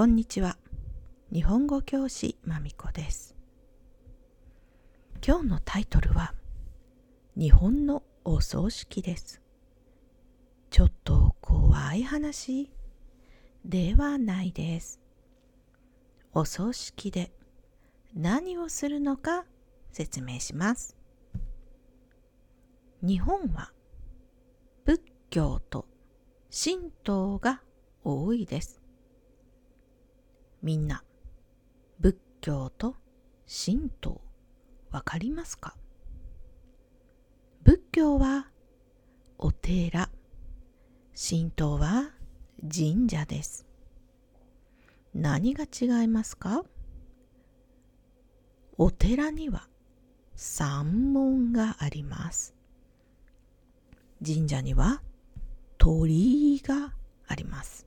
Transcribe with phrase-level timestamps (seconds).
[0.00, 0.56] こんにちは。
[1.30, 3.36] 日本語教師まみこです。
[5.22, 6.32] 今日のタイトルは
[7.36, 9.42] 日本のお葬式です。
[10.70, 12.70] ちょっと怖い話
[13.66, 15.02] ではないです。
[16.32, 17.30] お葬式で
[18.16, 19.44] 何をするのか
[19.92, 20.96] 説明します。
[23.02, 23.70] 日本は
[24.86, 25.84] 仏教と
[26.50, 27.60] 神道が
[28.02, 28.79] 多いです。
[30.62, 31.02] みんな
[32.00, 32.96] 仏教と
[33.46, 34.20] 神道
[34.90, 35.76] わかりますか？
[37.62, 38.48] 仏教は
[39.38, 40.10] お寺
[41.14, 42.10] 神道は
[42.62, 43.66] 神社です。
[45.14, 46.64] 何が違いますか？
[48.76, 49.66] お寺には
[50.36, 52.54] 三門があります。
[54.24, 55.02] 神社には
[55.78, 56.94] 鳥居が
[57.26, 57.86] あります。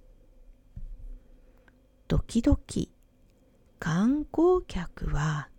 [2.13, 2.59] 時々
[3.79, 5.49] 観光客は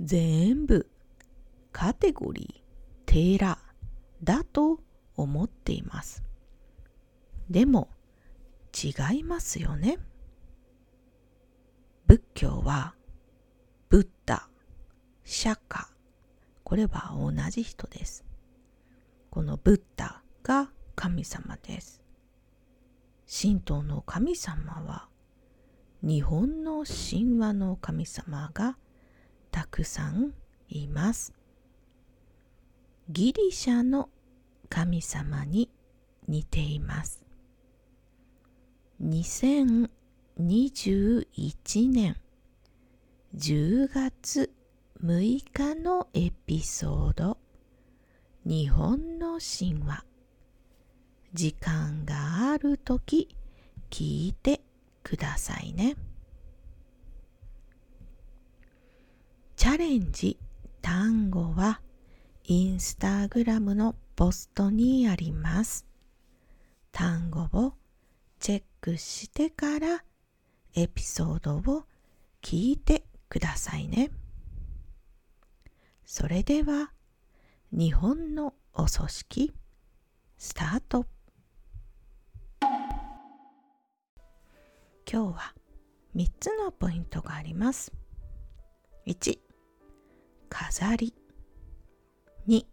[0.00, 0.90] 全部
[1.70, 3.60] カテゴリー寺
[4.20, 4.80] だと
[5.14, 6.24] 思っています。
[7.48, 7.90] でも
[8.74, 10.00] 違いますよね。
[12.08, 12.96] 仏教は
[13.88, 14.48] ブッダ、
[15.22, 15.86] 釈迦、
[16.64, 18.24] これは同じ人です。
[19.30, 22.02] このブッダが神様です。
[23.28, 25.13] 神道の神様は
[26.06, 28.76] 日本の神話の神様が
[29.50, 30.34] たくさん
[30.68, 31.32] います。
[33.08, 34.10] ギリシャの
[34.68, 35.70] 神様に
[36.28, 37.24] 似ています。
[39.02, 42.18] 2021年
[43.34, 44.52] 10月
[45.02, 47.38] 6日のエピソード
[48.44, 50.04] 日本の神話
[51.32, 53.34] 時間があるとき
[53.88, 54.60] 聞いて
[55.04, 55.94] くださいね。
[59.54, 60.36] チャレンジ
[60.82, 61.80] 単語は
[62.42, 65.86] インスタグラムのポストにあります。
[66.90, 67.74] 単語を
[68.40, 70.04] チェックしてから
[70.74, 71.84] エピソードを
[72.42, 74.10] 聞いてくださいね。
[76.04, 76.92] それでは
[77.72, 79.52] 日本のお葬式
[80.36, 81.06] スタート
[85.10, 85.54] 今日は
[86.16, 87.92] 3つのポイントがあります。
[89.06, 89.38] 1、
[90.48, 91.14] 飾り。
[92.48, 92.64] 2、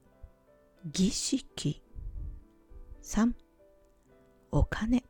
[0.86, 1.84] 儀式。
[3.03, 3.34] 3、
[4.52, 5.03] お金。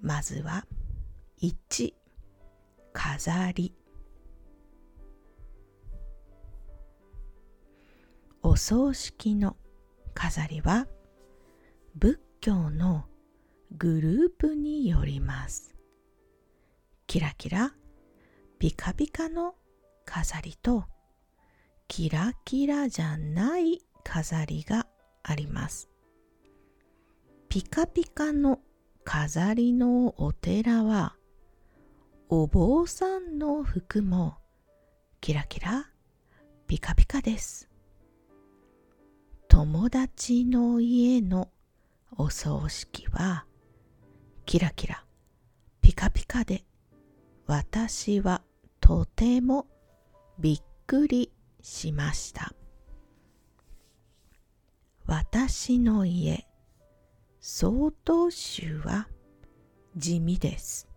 [0.00, 0.66] まずは
[1.40, 1.94] 1、
[2.92, 3.74] 飾り。
[8.42, 9.56] お葬式の
[10.14, 10.86] 飾りは
[11.94, 13.04] 仏教の
[13.76, 15.74] グループによります。
[17.06, 17.72] キラキラ、
[18.58, 19.54] ピカピカの
[20.04, 20.84] 飾りと
[21.88, 24.86] キラキラじゃない飾りが
[25.22, 25.88] あります。
[27.48, 28.60] ピカピカの
[29.04, 31.16] 飾りのお寺は
[32.28, 34.36] お坊さんの服も
[35.20, 35.90] キラキラ
[36.66, 37.68] ピカピカです。
[39.48, 41.48] 友達の家の
[42.16, 43.46] お葬式は
[44.50, 45.04] キラキラ、
[45.80, 46.64] ピカピカで、
[47.46, 48.42] 私は
[48.80, 49.68] とても
[50.40, 51.30] びっくり
[51.62, 52.52] しました。
[55.06, 56.48] 私の家、
[57.38, 59.06] 曹洞宗は
[59.96, 60.88] 地味です。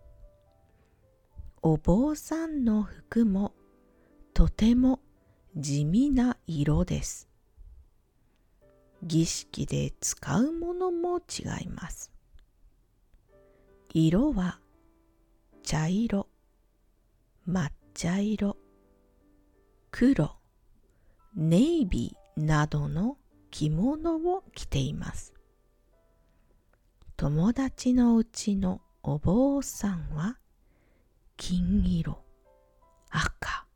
[1.61, 3.53] お坊さんの服も
[4.33, 4.99] とても
[5.55, 7.29] 地味な色です。
[9.03, 12.12] 儀式で使うものも違います。
[13.95, 14.59] 色は
[15.61, 16.27] 茶色、
[17.47, 18.57] 抹茶色、
[19.91, 20.35] 黒、
[21.35, 23.17] ネイビーなどの
[23.51, 25.31] 着物を着ています。
[27.17, 30.39] 友達のうちのお坊さんは
[31.37, 32.17] 金色、
[33.11, 33.67] 赤、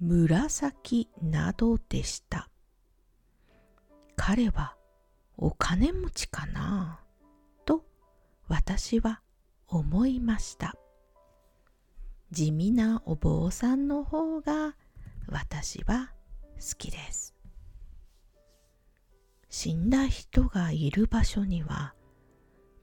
[0.00, 2.48] 紫などでした。
[4.16, 4.74] 彼は
[5.36, 6.98] お金持ちかな
[7.64, 7.84] と
[8.48, 9.20] 私は
[9.68, 10.74] 思いました。
[12.30, 14.76] 地味なお坊さんの方が
[15.28, 16.12] 私は
[16.56, 17.34] 好きです。
[19.48, 21.94] 死んだ人がいる場所には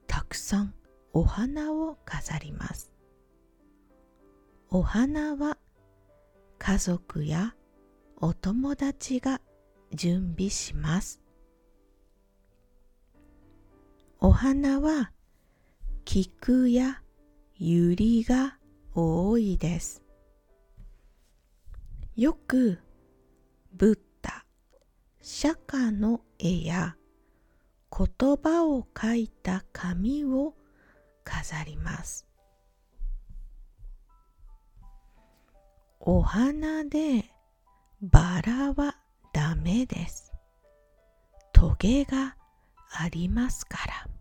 [0.08, 0.74] たくさん
[1.14, 2.92] お花を飾ります。
[4.70, 5.58] お花は
[6.58, 7.54] 家族や
[8.18, 9.42] お友達が
[9.94, 11.22] 準備します。
[14.20, 15.12] お花は
[16.06, 17.02] 菊や
[17.56, 18.58] ユリが
[18.94, 20.04] 多いです。
[22.16, 22.80] よく
[23.74, 24.46] ブッダ、
[25.22, 26.96] 釈迦の絵や
[27.96, 30.54] 言葉を書いた紙を
[31.24, 32.28] 飾ります。
[36.00, 37.26] お花で
[38.02, 38.98] バラは
[39.32, 40.34] ダメです。
[41.54, 42.36] トゲが
[42.92, 44.12] ありますから。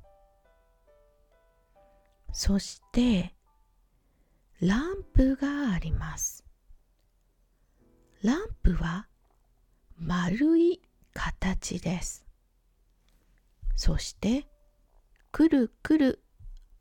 [2.32, 3.34] そして
[4.60, 6.44] ランプがあります。
[8.22, 9.08] ランプは
[9.98, 10.80] 丸い
[11.12, 12.24] 形です。
[13.74, 14.46] そして
[15.30, 16.22] くるくる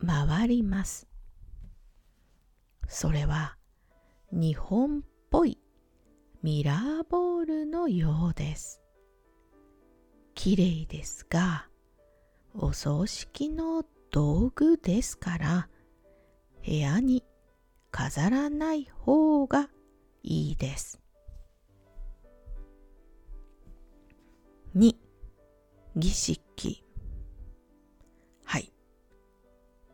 [0.06, 1.07] 回ります。
[2.88, 3.57] それは
[4.31, 5.59] 日本っぽい
[6.44, 8.81] ミラーボールのようです。
[10.33, 11.68] きれいですが、
[12.54, 15.69] お葬式の道具ですから、
[16.65, 17.23] 部屋に
[17.91, 19.69] 飾らない方が
[20.21, 21.01] いいです。
[24.75, 24.95] 2.
[25.95, 26.85] 儀式
[28.45, 28.71] はい。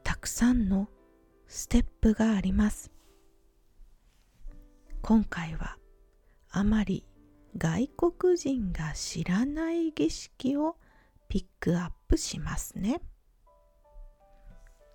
[0.04, 0.88] たくさんの
[1.48, 2.92] ステップがあります。
[5.02, 5.78] 今回は
[6.50, 7.06] あまり
[7.58, 10.76] 外国人が知らない儀式を
[11.30, 13.02] ピックアップしますね。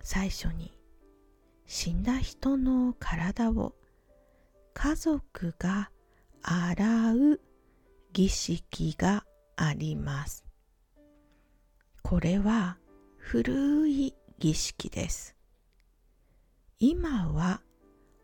[0.03, 0.71] 最初に
[1.65, 3.73] 死んだ人の体を
[4.73, 5.89] 家族が
[6.41, 7.41] 洗う
[8.11, 10.45] 儀式があります。
[12.01, 12.77] これは
[13.17, 15.35] 古い儀式です。
[16.79, 17.61] 今は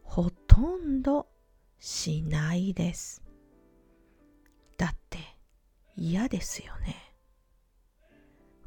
[0.04, 1.28] ほとんど
[1.80, 3.24] しないです。
[4.78, 5.18] だって
[5.96, 7.16] 嫌ですよね。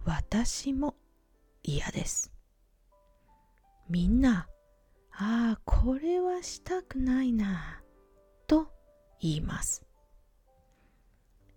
[0.05, 0.97] 私も
[1.62, 2.31] 嫌です。
[3.93, 4.49] みんな、
[5.11, 7.83] ああ、これはしたくないな、
[8.47, 8.69] と
[9.21, 9.85] 言います。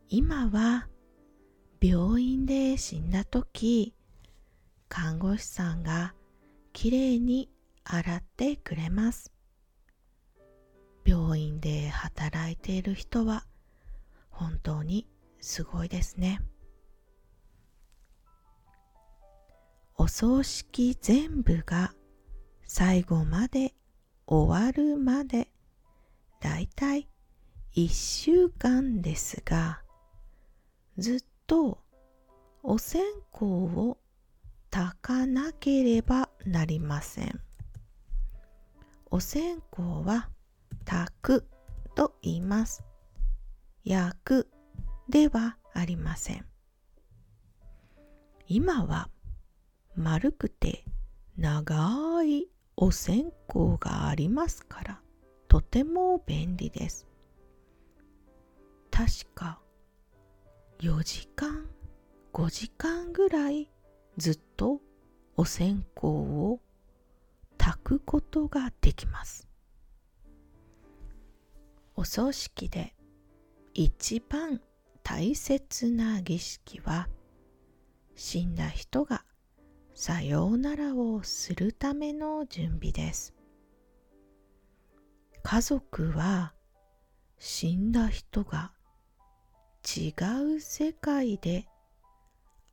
[0.10, 0.90] 今は
[1.80, 3.96] 病院で死んだ時、
[4.90, 6.14] 看護師さんが
[6.74, 7.50] きれいに
[7.86, 9.32] 洗ってくれます。
[11.06, 13.46] 病院で働いている人は
[14.30, 15.08] 本当に
[15.40, 16.42] すごいですね。
[19.96, 21.94] お葬式全部が
[22.68, 23.74] 最後まで
[24.28, 25.50] 終わるまで
[26.42, 27.08] だいたい
[27.76, 29.82] 1週間ですが
[30.98, 31.80] ずっと
[32.64, 33.98] お線香を
[34.72, 37.40] 炊かなければなりません。
[39.12, 40.30] お線香は
[40.84, 41.48] 炊く
[41.96, 42.84] と言います。
[43.84, 44.50] 焼く
[45.08, 46.46] ではありません。
[48.48, 49.10] 今は
[49.96, 50.84] 丸くて
[51.38, 55.02] 長いお線香がありますから
[55.48, 57.08] とても便利です。
[58.92, 59.60] 確か
[60.80, 61.66] 4時間
[62.34, 63.70] 5時間ぐらい
[64.18, 64.82] ずっと
[65.38, 66.60] お線香を
[67.58, 69.48] 炊くことができます。
[71.96, 72.94] お葬式で
[73.74, 74.60] 一番
[75.02, 77.08] 大切な儀式は
[78.16, 79.24] 死んだ人が
[79.98, 83.34] さようならをするための準備です。
[85.42, 86.54] 家族は
[87.40, 88.74] 死んだ人が
[89.86, 90.12] 違
[90.56, 91.66] う世界で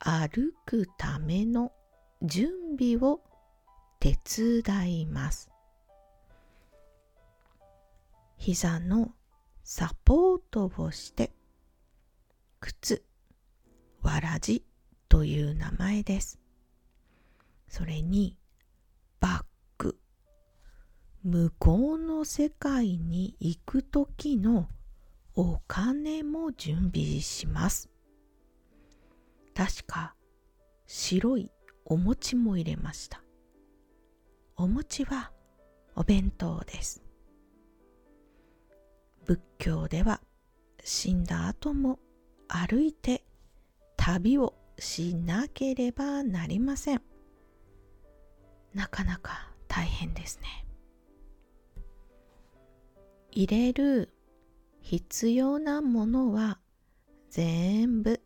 [0.00, 1.70] 歩くための
[2.22, 3.20] 準備を
[4.00, 5.48] 手伝います。
[8.36, 9.12] 膝の
[9.62, 11.30] サポートをして
[12.58, 13.04] 靴
[14.00, 14.64] わらじ
[15.08, 16.41] という名前です。
[17.72, 18.36] それに
[19.18, 19.44] バッ
[19.78, 19.96] グ
[21.24, 24.68] 向こうの世界に行く時の
[25.34, 27.88] お金も準備します。
[29.54, 30.14] 確か
[30.86, 31.50] 白い
[31.86, 33.22] お餅も入れました。
[34.56, 35.32] お餅は
[35.96, 37.02] お弁当です。
[39.24, 40.20] 仏教では
[40.84, 41.98] 死んだ後も
[42.48, 43.24] 歩いて
[43.96, 47.11] 旅をしなければなりません。
[48.74, 50.66] なかなか大変ですね。
[53.30, 54.12] 入れる
[54.80, 56.58] 必要なものは
[57.30, 58.20] 全部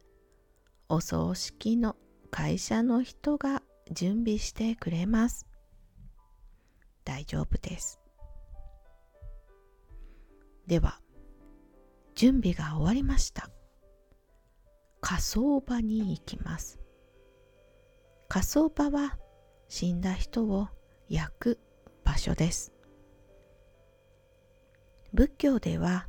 [0.88, 1.96] お葬式の
[2.30, 3.62] 会社の人が
[3.92, 5.46] 準備してくれます。
[7.04, 8.00] 大丈夫です。
[10.66, 11.00] では、
[12.16, 13.48] 準備が終わりました。
[15.00, 16.80] 火葬場に行きます。
[18.28, 19.16] 火葬場は
[19.68, 20.68] 死んだ人を
[21.08, 21.58] 焼く
[22.04, 22.72] 場所です。
[25.12, 26.08] 仏教では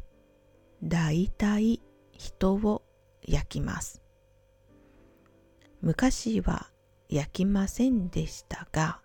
[0.84, 2.84] 大体人を
[3.24, 4.02] 焼きます。
[5.82, 6.70] 昔は
[7.10, 9.02] 焼きませんでしたが、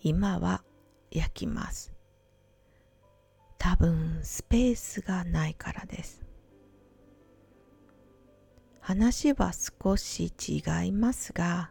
[0.00, 0.62] 今は
[1.10, 1.92] 焼きます。
[3.58, 6.22] 多分スペースがないからです。
[8.80, 11.70] 話は少し違いますが、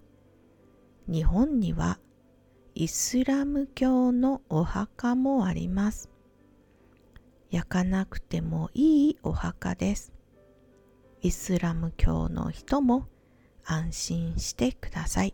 [1.10, 2.00] 日本には
[2.76, 6.10] イスラム教のお墓もあります。
[7.50, 10.12] 焼かなくてもいいお墓です。
[11.22, 13.08] イスラム教の人も
[13.64, 15.34] 安心してください。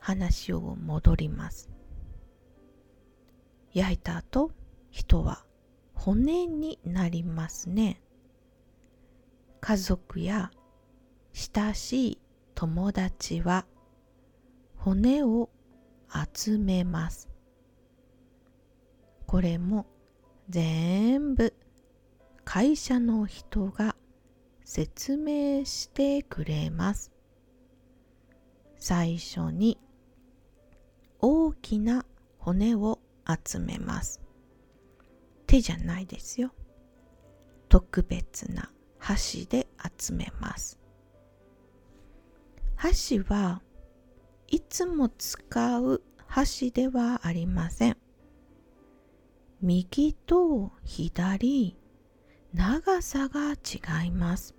[0.00, 1.70] 話を戻ります。
[3.72, 4.50] 焼いた後、
[4.90, 5.44] 人は
[5.94, 8.02] 骨になりますね。
[9.60, 10.50] 家族や
[11.38, 12.18] 親しい
[12.56, 13.64] 友達は
[14.76, 15.48] 骨を
[16.34, 17.28] 集めます。
[19.24, 19.86] これも
[20.48, 21.54] 全部
[22.44, 23.94] 会社の人が
[24.64, 27.12] 説明してくれます。
[28.76, 29.78] 最初に
[31.20, 32.04] 大きな
[32.38, 32.98] 骨を
[33.46, 34.20] 集めます。
[35.46, 36.52] 手じゃないですよ。
[37.68, 39.68] 特別な箸で
[40.00, 40.80] 集めます。
[42.80, 43.60] 箸は
[44.46, 47.96] いつも使う箸ではありません。
[49.60, 51.76] 右と左、
[52.54, 54.54] 長さが違います。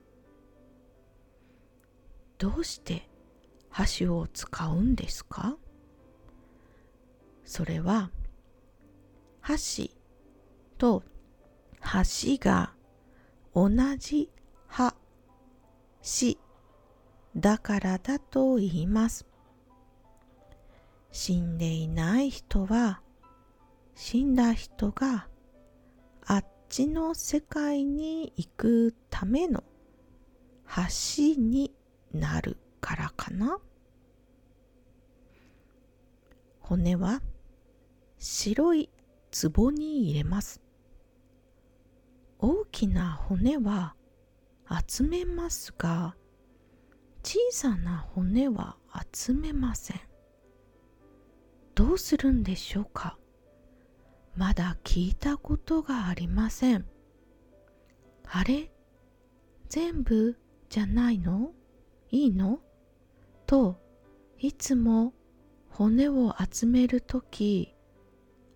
[2.37, 3.09] どうして
[3.69, 5.55] 箸を使うんですか？
[7.45, 8.11] それは
[9.39, 9.95] 箸
[10.77, 11.03] と
[11.81, 12.73] 橋が
[13.55, 14.29] 同じ
[14.67, 14.93] 葉
[16.01, 16.37] し
[17.35, 19.25] だからだと言います。
[21.11, 23.01] 死んでいない人は
[23.95, 25.27] 死んだ人が
[26.25, 29.63] あっちの世界に行くための
[30.67, 31.73] 橋に
[32.13, 33.59] なるからかな
[36.59, 37.21] 骨は
[38.19, 38.89] 白い
[39.53, 40.61] 壺に入れます。
[42.37, 43.95] 大きな骨は
[44.87, 46.15] 集めますが、
[47.31, 48.75] 小さな骨は
[49.13, 50.01] 集めません。
[51.75, 53.19] どうするんでしょうか？
[54.35, 56.87] まだ聞いたことがありません。
[58.25, 58.71] あれ？
[59.67, 61.51] 全部じゃないの？
[62.09, 62.61] いいの？
[63.45, 63.79] と
[64.39, 65.13] いつも
[65.69, 67.75] 骨を集めるとき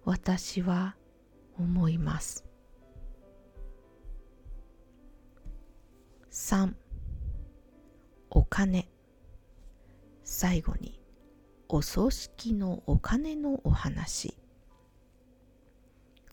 [0.04, 0.96] 私は
[1.60, 2.44] 思います。
[6.32, 6.74] 3
[8.36, 8.90] お金。
[10.24, 11.00] 最後に
[11.70, 14.36] お葬式のお金のお話。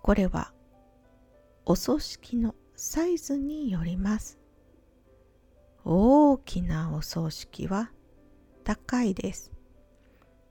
[0.01, 0.55] これは
[1.67, 4.39] お葬式のサイズによります。
[5.85, 7.91] 大きなお葬式は
[8.65, 9.53] 高いです。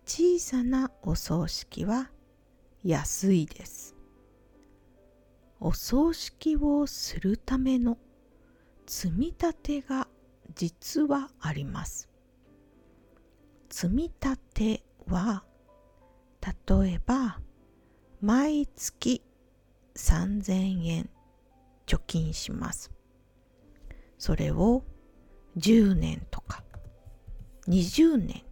[0.06, 2.12] 小さなお葬式は
[2.84, 3.96] 安いです。
[5.60, 7.98] お葬式をするための
[8.86, 10.08] 積み立てが
[10.56, 12.10] 実はあります。
[13.70, 15.44] 積み立ては
[16.41, 17.39] 例えば
[18.22, 19.24] 毎月
[19.96, 21.10] 3000円
[21.86, 22.91] 貯金します。
[24.18, 24.84] それを
[25.58, 26.63] 10年とか
[27.68, 28.44] 20年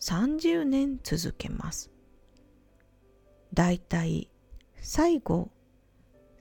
[0.00, 1.90] 30年続けます。
[3.52, 4.30] だいたい
[4.76, 5.50] 最後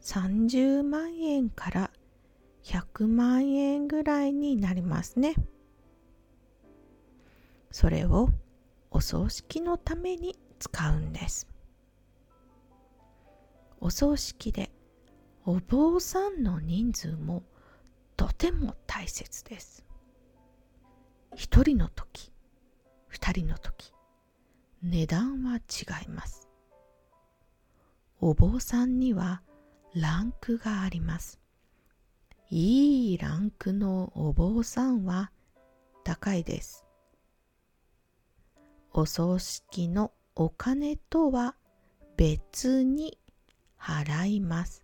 [0.02, 1.92] 30万円から
[2.64, 5.36] 100万円ぐらいになりますね。
[7.72, 8.30] それを
[8.92, 11.48] お葬式のために使うんです。
[13.80, 14.72] お葬式で
[15.46, 17.44] お坊さんの人数も
[18.18, 19.86] とても大切です。
[21.36, 22.32] 一人の時、
[23.08, 23.94] 二人の時、
[24.84, 26.50] 値段は違います。
[28.20, 29.42] お坊さんには
[29.96, 31.40] ランクがあります。
[32.52, 35.32] いいランクのお坊さんは
[36.04, 36.84] 高いです。
[38.92, 41.56] お葬式のお金とは
[42.18, 43.20] 別に
[43.80, 44.84] 払います。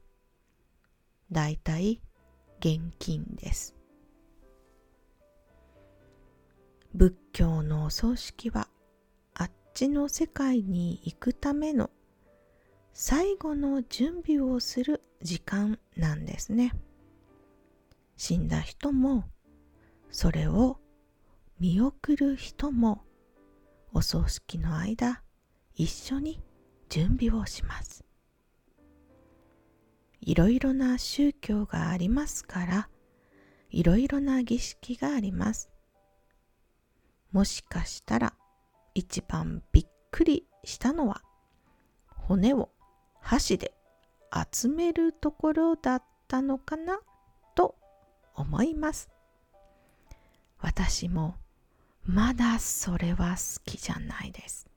[1.32, 2.02] だいたい
[2.60, 3.76] 現金です。
[6.94, 8.68] 仏教のお葬式は
[9.34, 11.90] あっちの世界に行くための
[12.94, 16.72] 最後の準備をする時間なんですね。
[18.16, 19.26] 死んだ人も
[20.10, 20.80] それを
[21.60, 23.04] 見送る人も
[23.94, 25.22] お葬式の間
[25.76, 26.42] 一緒に
[26.90, 28.06] 準備をします。
[30.22, 32.90] いろいろな宗教がありますから
[33.70, 35.70] いろいろな儀式があります。
[37.32, 38.34] もしかしたら
[38.94, 41.22] 一番びっくりしたのは
[42.08, 42.70] 骨を
[43.20, 43.74] 箸で
[44.54, 47.00] 集めるところだったのかな？
[48.36, 49.10] 思います。
[50.60, 51.36] 私も
[52.04, 54.68] まだそれは好きじゃないです。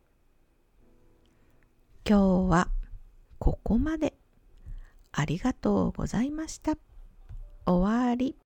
[2.09, 2.69] 今日は
[3.39, 4.15] ここまで。
[5.13, 6.77] ありがとうございました。
[7.67, 8.37] 終わり。